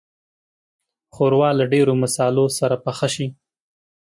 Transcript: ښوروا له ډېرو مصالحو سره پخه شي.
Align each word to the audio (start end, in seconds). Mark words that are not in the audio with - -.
ښوروا 1.13 1.49
له 1.59 1.65
ډېرو 1.73 1.93
مصالحو 2.03 2.45
سره 2.59 2.75
پخه 2.85 3.07
شي. 3.15 3.27